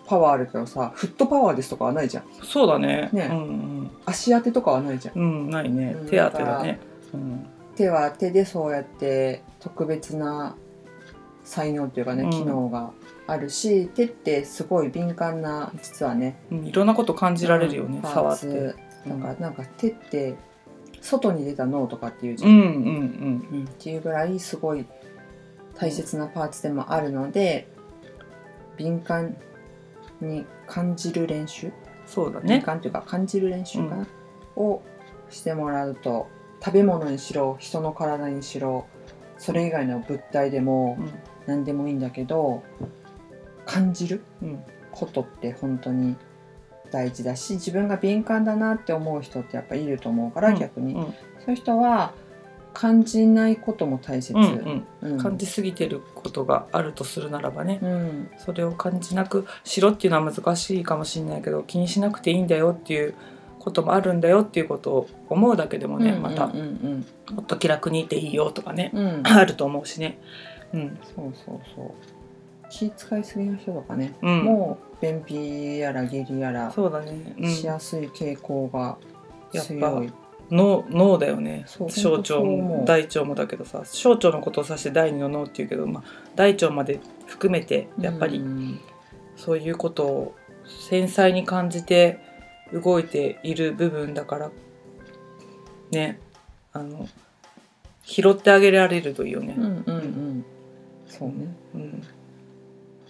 [0.06, 2.24] パワーあるけどさフットパワーですとかはないじゃん。
[2.43, 3.10] そうだね。
[3.12, 3.30] ね。
[3.32, 5.15] うん足当てとかはないじゃん。
[5.15, 5.96] うん、うん、ないね。
[6.00, 6.08] うん。
[6.08, 6.80] 手当てだね。
[7.13, 10.56] うん手は手でそうやって特別な
[11.44, 12.30] 才能っていうかね、うん。
[12.32, 12.92] 機能が
[13.28, 16.40] あるし手ってすごい敏感な実はね。
[16.52, 18.48] うん、いろんなこと感じられるよね、パー触って。
[18.48, 18.76] ツ。
[19.06, 20.36] なんかなんか手って
[21.00, 22.52] 外に出た脳とかっていうじゃん。
[22.52, 23.48] うんうんうん。
[23.52, 23.66] うん。
[23.66, 24.86] っていうぐらいすごい
[25.76, 27.68] 大切なパーツでもあるので
[28.78, 29.38] 敏感
[30.20, 31.74] に感じる練習、敏
[32.08, 32.62] そうだね。
[32.62, 34.08] 感というか感じる練習かな、
[34.56, 34.82] を
[35.30, 36.28] してもらうと
[36.63, 38.88] 食べ物にしろ人の体にしろ
[39.38, 41.13] それ以外の物体でもうん。
[41.48, 42.62] 何でもいいんだけど
[43.65, 44.63] 感じるうん。
[44.91, 46.15] ことって本当に
[46.91, 50.60] 大事だし自分が敏感だなって思う人ってやっぱいると思うから、うん。
[50.60, 51.04] 逆に、うん。
[51.04, 51.12] そ
[51.48, 52.13] ういう人は
[52.74, 55.13] 感じないことも大切、うんうん。
[55.13, 55.17] うん。
[55.17, 58.30] 感じすぎてることがあるとするならばね、うん。
[58.38, 63.13] それを感じなくしろっていうのは難しいかもしれないけど気にしなくていいんだよっていう
[63.60, 69.06] こともあるんだよっていうことを思うだけでもね、またもっと気楽にいていいよとかね、うん。
[69.06, 70.20] うんあると思うしね。
[70.74, 70.98] うん。
[71.15, 71.91] そうそうそう。
[72.70, 78.98] 気使いすぎな人とかね、うん、もう便秘やら下痢やらそうだね、うん、しやすい傾向が
[79.54, 80.13] やっぱ強い、
[80.52, 81.63] 脳脳だよね。
[81.65, 81.86] 小
[82.17, 86.04] 腸も大腸もだけどさ小腸のことを指して第二の脳っていうけど、まあ、
[86.36, 88.80] 大腸まで含めてやっぱりうん。
[89.38, 90.36] そういうことを
[90.89, 92.20] 繊細に感じて
[92.73, 94.51] 動いている部分だから
[95.91, 96.19] ね
[96.73, 97.08] あの
[98.03, 99.56] 拾ってあげられるといいよね。
[99.58, 100.45] うんうんうん。
[101.08, 101.36] そうね。
[101.75, 102.03] うん、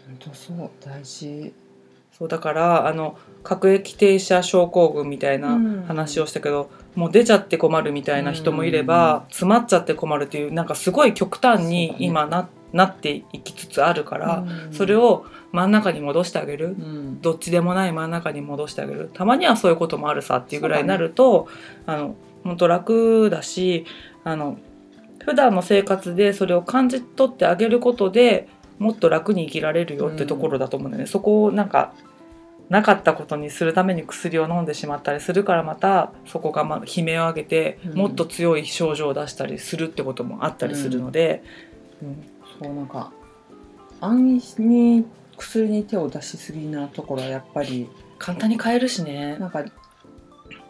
[0.08, 1.54] 本当そう大事。
[2.18, 14.74] そうだからあの各駅停車症候群みたいなうん話をしたけど、もう出ちゃって困るみたいな人もいれば、詰まっちゃって困るっていうなんかすごい極端に今な,、なっていきつつあるから、うん。
[14.74, 17.22] それを真ん中に戻してあげる、うん。
[17.22, 19.10] どっちでもない真ん中に戻してあげる。
[19.14, 21.48] たまにはそういうこともあるさっていうぐらいになると、
[21.86, 23.86] あの本当楽だし
[24.24, 24.58] あの
[25.26, 28.48] 普段の生活でそれを感じ取ってあげることで
[28.80, 31.94] もっと楽に生きられるよってところだと思うんだよね、そこをなんか
[32.70, 37.94] なかったことにするために薬を飲んでしまったりするからまたそこがまあ悲鳴を上げてうん。
[37.96, 41.44] もっと強い症状を出したりするってこともあったりするので、
[42.02, 42.24] うん
[42.62, 43.12] そうなんか
[44.02, 45.06] 安易に
[45.38, 49.38] 薬に手を出しすぎなところはやっぱり簡単に買えるしね。
[49.38, 49.64] なんか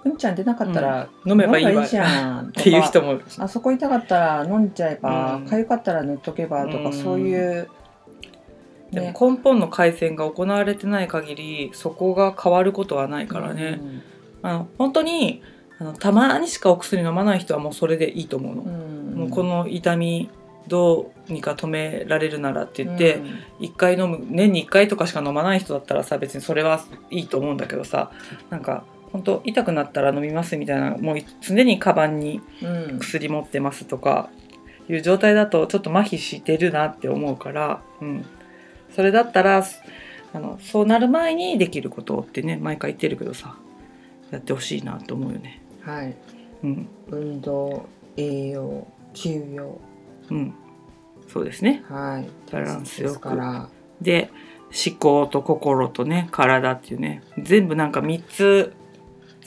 [0.04, 1.86] うんちゃん出なかったら飲めばいいわ。
[1.86, 3.20] じゃんっていう人も。
[3.40, 5.46] あそこ痛かったら飲んじゃえばうん。
[5.46, 6.94] かゆかったら塗っとけばとかうん。
[6.94, 7.70] そういう
[8.92, 13.82] でねも根本の改善が行われてない限りそこが変わることはないからね、
[14.42, 15.42] あの本当に
[15.80, 19.14] あのたまにしかお薬飲まない人はもうそれでいいと思うの、うん。
[19.16, 20.30] もうこの痛み
[20.68, 23.66] どうにか止められるならって言って、うん。
[23.66, 28.12] 1回飲む年に1回とかしか飲まない人だったらさ別にそれはいいと思うんだけどさ
[28.50, 33.00] なんか本当痛くなったら飲みますみたいなもう常にカバンにうん。
[33.00, 34.30] 薬持ってますとか
[34.90, 38.26] いう状態だとちょっと麻痺してるなって思うから、うん、
[38.96, 39.66] それだったら
[40.34, 43.56] あのそうなる前にできることってね毎回言ってるけどさ
[44.32, 45.62] やってほしいなと思うよね。
[45.82, 46.16] はい。
[46.64, 49.80] うん、運動栄養休養
[50.30, 50.54] うん、
[51.28, 51.84] そうですね。
[51.90, 52.52] はい。
[52.52, 53.30] バランスよく。
[54.02, 54.30] で
[54.68, 58.74] 思考と心とね体っていうね全部なんか3つ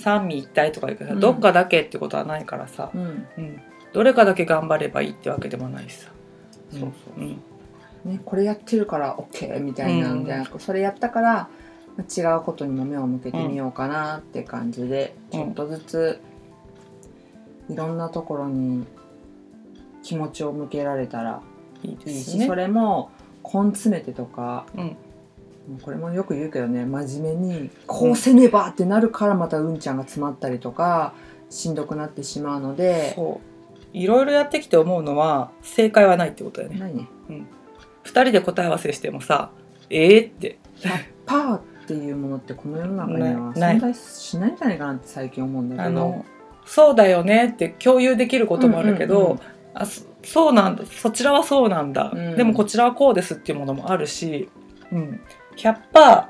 [0.00, 1.20] 三位一体とか言うけどさ、うん。
[1.20, 3.26] どっかだけってことはないからさ、うん。
[3.36, 3.60] うん、
[3.92, 6.10] どれかだけ頑張ればいいってわけでもないしさ。
[6.70, 7.24] そうそうう。
[7.24, 7.42] ん。
[8.04, 11.48] ね、これやってるから OK みたいなんじゃなく、それやったから
[11.96, 15.38] まあ違うことにも目を向けてみようかなって感じで、うん。
[15.38, 16.20] ちょっとずつ
[17.68, 18.86] いろんなところに
[20.02, 21.40] 気持ちを向けられたら
[21.82, 22.46] いいいいし、ですね。
[22.46, 23.10] それも
[23.44, 24.96] 根詰めてとかうん。
[25.82, 31.14] これもよく言うけどね真面目にこうせねばってなるからまたうんちゃんが詰まったりとか
[31.48, 33.16] しんどくなってしまうので
[33.92, 36.78] いろいろやってきて思うのは正解はないってことだよね。
[36.78, 37.08] 何ね。
[38.02, 39.50] 二人で答え合わせしてもさ
[39.90, 40.58] えー、って。
[41.26, 43.76] パーっていうものってこの世の中にはない。
[43.76, 46.24] 存在しないんじゃないかなって最近思うんだけど。
[46.64, 49.40] そうだよねって共有できることもあるけど、うんうんうん
[49.74, 52.36] あそそうなんだそちらはそうなんだ、うん。
[52.36, 54.48] でもこちらはこうですっていうものもあるし、
[54.92, 55.20] うん、
[55.56, 56.26] 100%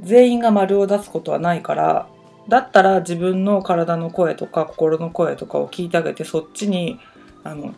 [0.00, 2.08] 全員が丸を出すことはないから
[2.48, 6.98] だったら自分の体の声とか心の声とかを聞いてあげてそっちに
[7.44, 7.74] あの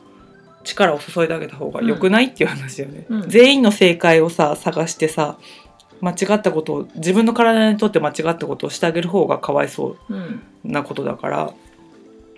[0.63, 3.29] 力を注いであげた方が良くない、っていう話よね、うん。
[3.29, 5.37] 全員の正解をさ探してさ
[6.01, 10.43] 間違ったことを自分の体にとって間違ったことをしてあげる方がかわいそううん。
[10.65, 11.55] なことだから、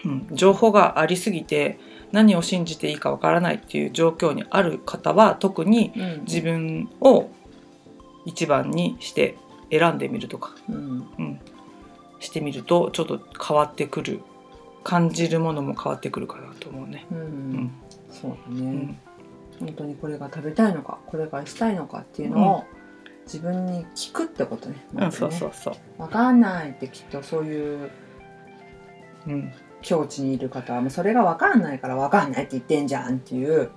[0.04, 1.78] うん、情報がありすぎて
[2.12, 6.20] 何を信じていいかわからないっていう状況にある方は特にうん。
[6.24, 7.30] 自分を
[8.24, 9.36] 一番にして
[9.70, 11.06] 選んでみるとか、うん。
[11.18, 11.40] うん、
[12.20, 14.20] してみるとちょっと変わってくる。
[14.86, 17.06] 感じるものも変わってくるかなと思うね。
[17.10, 17.18] うん。
[17.18, 17.70] うん。
[18.08, 19.66] そうだね、うん。
[19.66, 22.64] 本当にこれが食べたいのかこれがしたいのかっていうのを
[23.24, 24.86] 自分に聞くってことね。
[24.94, 25.74] うん、そうそうそう。
[26.02, 27.90] わかんないってきっとそういう
[29.26, 33.70] うん、境地にいる方はもうそれがわかんないからわかんないって言ってんじゃんっていう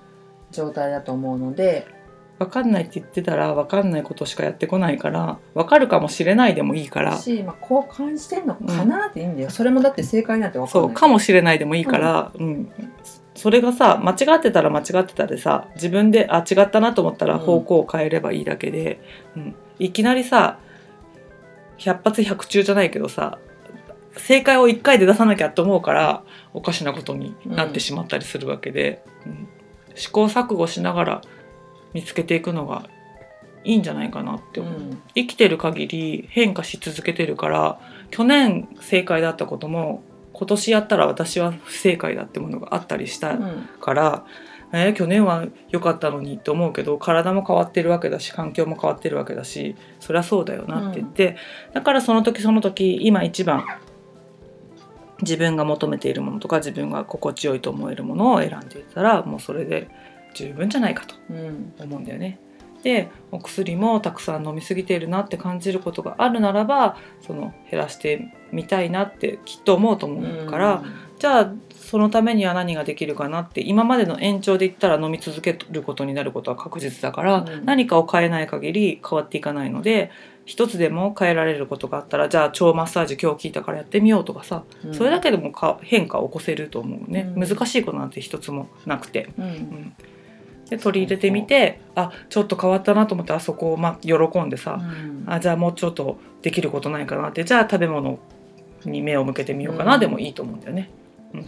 [0.50, 1.86] 状態だと思うので、
[2.38, 7.18] 分かんないって言ってたら分かんないことしかやってこないから分かるかもしれないでもいいから。
[7.18, 10.88] し、まあ、こう感じてんのかなっていいんだよ、それもだって正解なんてわかんない。
[10.88, 12.70] そうかもしれないでもいいから、うん。
[13.34, 17.40] それがさ間違ってたら間違ってたでさ自分であ違ったなと思ったらうん。
[17.40, 19.00] 方向を変えればいいだけで、
[19.36, 19.54] うん。
[19.78, 20.58] いきなりさ
[21.76, 23.38] 百発百中じゃないけどさ
[24.16, 29.48] 正解を1回で出さなきゃと思うからおかしなことになってしまったりするわけで、うん。
[29.94, 31.22] 試行錯誤しながら
[31.92, 32.88] 見つけていくのが
[33.64, 34.72] いいんじゃないかなって思う。
[34.74, 35.02] うん。
[35.14, 43.68] 生きてる限り変化し続けてるから去年正解だったことも今年やったら私は不正解だってものがあったりしたうん。
[43.80, 44.24] から、
[44.72, 51.36] えー去年は良かったのにって思うけど体も変わってるわけだし環境も変わってるわけだしそりゃそうだよなって言って、
[51.74, 53.64] だからその時その時今一番
[55.22, 59.88] 自分が求めているものとか自分が心地よいと思えるものを選んでいたらもうそれで
[60.34, 62.38] 十分じゃないかとうん思うんだよね。
[62.82, 70.82] でお薬もたくさん飲み過ぎているなって感じることがあるならばその減らしてみたいなってきっと思うと思うから、
[71.18, 71.52] じゃあ
[71.90, 77.64] そのためには何ができるかなって今までの延長で言ったら飲み続けることになることは確実だから、うん。
[77.64, 80.12] 何かを変えない限り変わっていかないので
[80.44, 84.94] 一つでも変えられることがあったらじゃあ腸マッサージ今日聞いたからやってみようとかさ、うん。
[84.94, 87.48] それだけでもか変化を起こせると思うね、うん。
[87.48, 89.30] 難しいことなんて一つもなくて。
[89.36, 89.44] うん。
[89.44, 89.94] うん。
[90.70, 95.24] で取り入れてみてあちょっと変わったなと思ったらそこをまあ喜んでさ、うん。
[95.26, 98.20] あじゃあもうちょっとできることないかなってじゃあ食べ物
[98.84, 100.00] に目を向けてみようかな、うん。
[100.00, 100.90] でもいいと思うんだよね。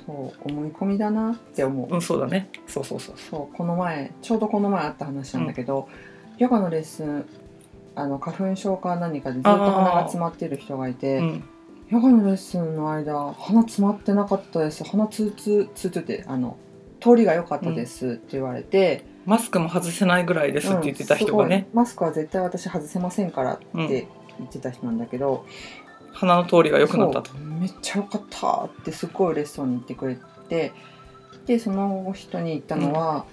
[0.06, 2.48] そう思い込みだなって思う、うんそうだね。
[2.66, 3.56] そうそうそうそう。
[3.56, 5.88] この前ちょうどこの前あった話なんだけど、
[6.38, 7.24] ヨガのレッスン
[7.94, 11.44] あの花粉症か何かでずっと鼻が詰まってる人がいて、うん。
[11.90, 14.84] ヨガのレッスンの間鼻詰まってなかったです。
[14.84, 16.56] 鼻ツーツーツーツーってあの
[17.00, 23.88] 通りが良かったですって言われて、マスクも外せないぐらいですって言ってた人がね、うんマスクは絶対私外せませんからってうん。
[24.38, 25.44] 言ってた人なんだけど、
[26.12, 27.34] 鼻の通りが良くなったと。
[27.38, 30.16] めっちゃ良かったってすごい嬉しそうに言ってくれ
[30.48, 30.72] て。
[31.46, 33.24] でその人に言ったのは、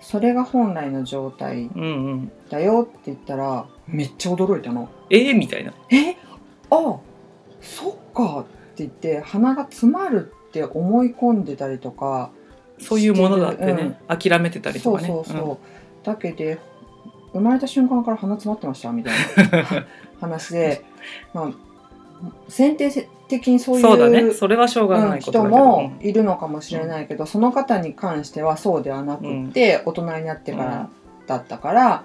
[0.00, 2.32] それが本来の状態うんうん。
[2.48, 4.88] だよって言ったらめっちゃ驚いたの。
[5.10, 5.74] えー、みたいな。
[5.90, 6.16] え？
[6.70, 6.98] あ
[7.60, 8.40] そっか。
[8.40, 8.44] っ
[8.76, 12.30] て言って鼻が詰まるって思い込んでたりとか
[12.78, 14.18] そういうものだってね、うん。
[14.18, 15.06] 諦めてたりとかね。
[15.06, 16.58] そうそうそう、だけで
[17.32, 19.14] 生まれた瞬間から鼻詰まってましたみたい
[19.50, 19.86] な
[20.20, 20.82] 話で、
[21.34, 21.52] まあ、
[22.48, 22.90] 先天
[23.28, 24.32] 的にそういうそうだね。
[24.32, 30.88] それはしょうがうんないことだ人もいるのかもしれないけど、その方に関してはそうではなくって、大人になってから
[31.26, 32.04] だったから、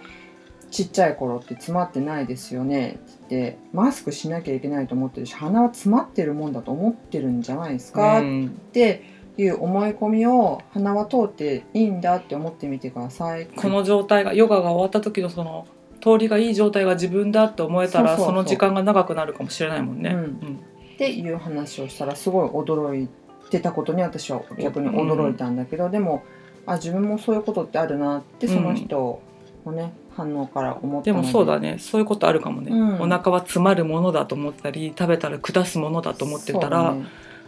[0.72, 3.00] ちっちゃい頃って詰まってないですよね。
[3.26, 8.50] ってマスクしなきゃいけないと思ってるし鼻は詰まってるもんだと思ってるんじゃないですか、っうん。
[8.72, 9.04] て
[9.38, 13.48] いう思い込みを鼻は通っていいんだって思ってみてください。
[13.48, 15.66] この状態がヨガが終わった時のその
[16.02, 20.12] 通りがいい状態が自分だって思えたらその時間が長くなるかもしれないもんね。
[20.12, 20.18] うん。
[20.18, 20.60] うん。
[20.96, 23.10] っていう話をしたらすごい驚い
[23.50, 26.24] てたことに私は逆に驚いたんだけど、でも
[26.66, 29.22] あ自分もそういうことってあるなってその人
[29.66, 31.22] のね、反応から思ったので。
[31.22, 31.78] もそうだね。
[31.80, 33.02] そういうことあるかもね、うん。
[33.02, 37.06] お腹は詰まるものだと思ったり食べたら下すものだと思ってたら、ね。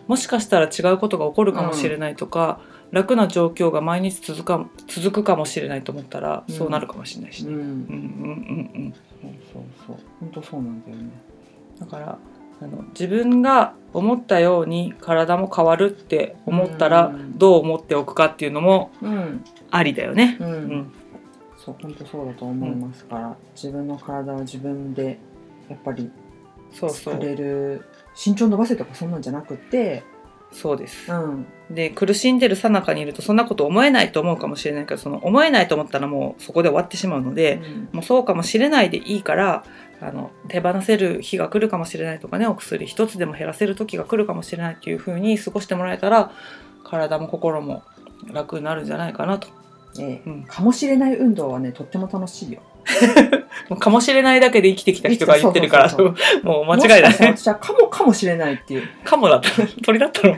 [0.08, 2.60] もしかしたら違うことが起こるかもしれないとか、
[2.92, 6.56] 楽な状況が毎日続か続くかもしれないと思ったら、うん。
[6.56, 7.54] そうなるかもしれないしね。
[7.54, 7.60] うん。
[7.60, 8.94] うんうんうんうん。
[9.22, 9.98] そうそうそう。
[10.20, 11.10] 本当そうなんだよね。
[11.80, 12.18] だから
[12.60, 17.38] あの自分が思ったように体も変わるって思ったらうん。
[17.38, 19.44] どう思っておくかっていうのもうん。
[19.70, 20.38] ありだよね。
[20.40, 20.94] うん、うん。
[21.58, 25.20] そう本当そうだと思いますから、自分の体は自分で
[25.70, 26.10] やっぱり
[26.72, 27.14] そうそう。
[27.16, 30.04] 作れる身長伸ばせとかそんなんじゃなくて
[30.52, 31.12] そうです。
[31.12, 31.16] う。
[31.16, 31.46] ん。
[31.70, 39.66] で苦しんでる最中にいるとそんなこと思えないと思うかもしれないけどその思えないと思ったらもうそこで終わってしまうので、もうそうかもしれないでいいから
[40.00, 46.32] あの手放せる日が来るかもしれないとかねお薬一つでも減らせる時が来るかもしれないっていう風に過ごしてもらえたら
[46.84, 47.84] 体も心も
[48.32, 49.50] 楽になるんじゃないかなと。
[50.00, 50.22] ええ。
[50.26, 50.44] うん。
[50.44, 52.62] かもしれない運動はねとっても楽しいよ
[53.80, 57.38] かもしれないだけで生きてきた人が言ってるからそうそうもう間違いだもしかしたらね。
[57.38, 58.88] 私はかもかもしれないっていう。
[59.04, 60.38] カモだったの鳥だったの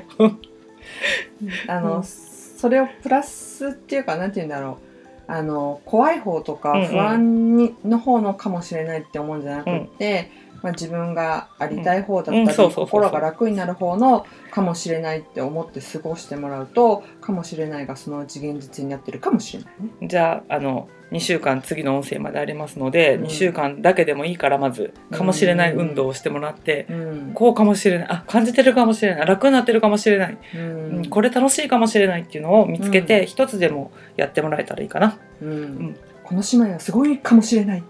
[1.68, 2.04] あの、うん。
[2.04, 4.80] それをプラスっていうかなんて言うんだろ
[5.28, 5.32] う。
[5.32, 6.88] あの怖い方とかうんうん。
[6.88, 20.08] 不安に、の方のかもしれないって思うんじゃなくって、まあ、自分がありたい方だったり、心が楽になる方のかもしれないって思って過ごしてもらうとかもしれないがそのうち現実になってるかもしれないね。
[20.08, 23.24] じゃああの2週間次の音声までありますので、うん。
[23.26, 27.32] 2週間だけでもいいからまずかもしれない運動をしてもらって、うん。
[27.34, 35.18] こうかもしれないあ感じてるかもしれない楽になってるかもしれない、ううんんこれ楽しいかもしれないっていうのを見つけて一、つでもやってもらえたらいいかな。
[35.42, 35.64] うん。
[35.90, 35.96] ん。
[36.24, 37.84] この姉妹はすごいかもしれない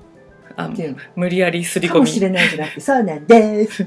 [0.59, 0.71] あ
[1.15, 2.81] 無理やりすりかもし込み、れないじゃなくて。
[2.81, 3.85] そうなんです。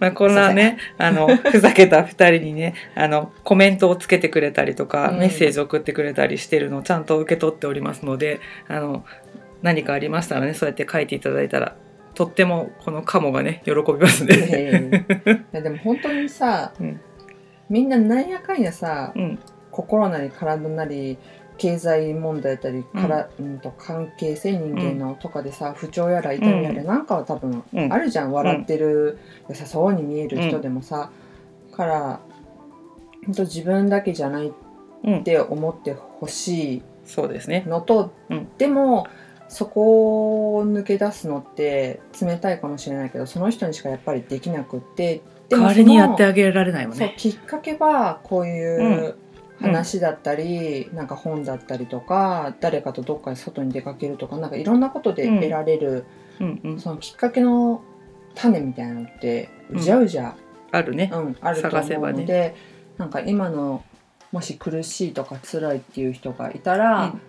[0.00, 5.18] まあ、こんなねあのふざけた2人にねあのコメントをつけてくれたりとか、うん。
[5.18, 9.04] メッセージを送ってくれたりしてるのをちゃんと受け取っておりますのであの
[9.62, 11.76] 何かありましたらねそうやって書いていただいたら
[12.14, 14.34] とってもこのカモがね喜びますね。
[14.52, 14.90] え
[15.24, 17.00] えいやでも本当にさ、うん。
[17.70, 19.38] みんななんやかんやさうん。
[19.70, 21.18] 心なり体なり
[21.56, 29.18] 経済問題だったりから、うん、と関係性人間のとかでさ、不調やら痛みやらなんかは多分うんあるじゃん、笑ってる
[29.48, 31.10] 優しそうに見える人でもさ、
[31.72, 32.20] から
[33.26, 34.52] 本当自分だけじゃないっ
[35.04, 36.82] うん、て思ってほしい。
[37.04, 37.64] そうですね。
[37.66, 38.48] のと、うん。
[38.56, 39.06] でも
[39.48, 45.22] そこを抜け出すのって冷たいかもしれないけどその人にしかやっぱりできなくって。
[45.48, 47.06] で代わりにやってあげられないもんね。
[47.06, 49.16] そうきっかけはこういう
[49.60, 56.04] 話だったり、なんか本だったりとか誰かとどっかに外に出かけるとかなんかいろんなことで得られる、
[56.40, 57.82] うんうん、そのきっかけの
[58.34, 60.36] 種みたいなのってうじゃうじゃ
[60.72, 61.10] あるね。
[61.12, 62.54] うん、あると思うので、
[62.98, 63.84] なんか今の
[64.32, 67.20] もし苦しいとか辛いっていう人がいたら、うん。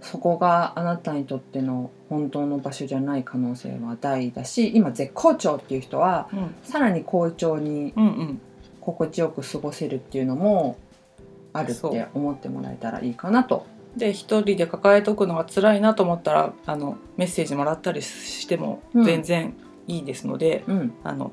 [0.00, 6.54] そこがあなたにとっての本当の場所じゃない可能性は大だし今絶好調っていう人はうん。
[6.64, 8.40] さらに好調にうんうん。
[8.80, 10.76] 心地よく過ごせるっていうのも
[11.52, 13.66] あるって思ってもらえたらいいかなと。
[13.96, 19.04] で一人で抱えとくのが辛いなと思ったらあのメッセージもらったりしてもうん。
[19.04, 19.54] 全然
[19.86, 21.32] いいですので、うん、あの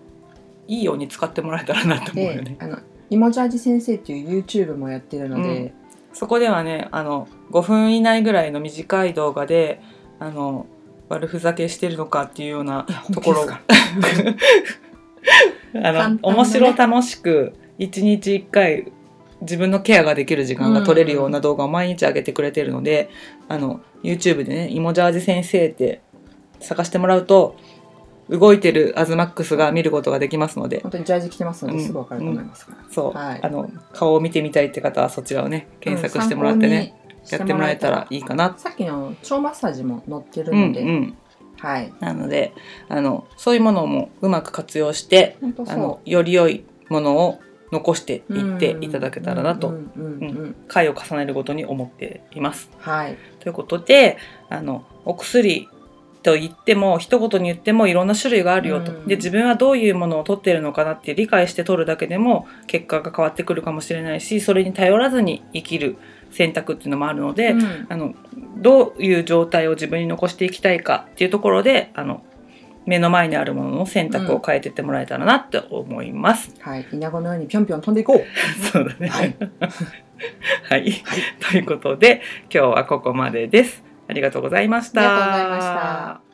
[0.67, 2.57] いいように使ってもらえたらなと思うよでね。
[2.59, 5.74] あのイモジャージ先生っていう YouTube もやってるので、
[6.13, 9.82] そこではねあの5分以内ぐらいの短い動画で
[10.20, 10.67] あの
[11.07, 14.39] 悪ふざけしてるのかっていうようなところ本気ですか？
[15.89, 16.20] あ簡単なね。
[16.22, 18.91] の面白楽しく1日1回
[19.41, 23.09] 自分のケアができる時間が取れるような動画を毎日上げてくれてるので、
[23.47, 26.01] あの YouTube でね「イモジャージ先生」って
[26.59, 27.55] 探してもらうと
[28.29, 32.77] 動いてるアズマックスが見ることができますので本当にジャージ着てますのうんですぐわかると思いますから。
[32.91, 33.39] そう、はい。
[33.41, 38.55] あの顔を見てみたいって方はそちらをね検索してもらってね、うんやってもらえたらいいかな。
[38.57, 41.17] さっきの腸マッサージも載ってるうんので、うん。
[41.57, 41.93] はい。
[41.99, 42.53] なので
[42.87, 45.37] あのそういうものもうまく活用して
[45.67, 47.39] あのそより良いものを
[47.72, 49.74] 残していっていただけたらなと
[50.67, 52.70] 回を重ねるごとに思っています。
[52.80, 54.17] はいということで
[54.49, 55.70] あのお薬
[56.22, 65.97] と言っても一言に言ってもいろんな種類があるよと、うんで自分はどういうものを取っているのかなって理解して取るだけでも結果が変わってくるかもしれないしそれに頼らずに生きる
[66.32, 68.13] 選択っていうのもあるので、うんあの
[68.57, 72.22] どういう状態を自分に残していきたいかっていうところであの
[72.89, 76.55] 目の前にあるものの選択を変えていってもらえたらなって思います。
[76.59, 78.25] はいイナゴのようにぴょんぴょん飛んでいこう
[78.65, 79.07] そうだね。
[79.07, 79.35] はい
[80.69, 80.91] はい、
[81.51, 82.21] ということで
[82.53, 83.83] 今日はここまでです。
[84.07, 85.01] ありがとうございました。
[85.01, 86.28] ありがとうございました。